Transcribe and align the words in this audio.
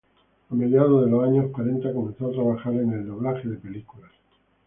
A 0.49 0.55
mediados 0.55 1.05
de 1.05 1.11
los 1.11 1.23
años 1.23 1.51
cuarenta 1.51 1.93
comenzó 1.93 2.27
a 2.27 2.31
trabajar 2.31 2.73
en 2.73 2.91
el 2.91 3.05
doblaje 3.05 3.47
de 3.47 3.57
películas. 3.57 4.09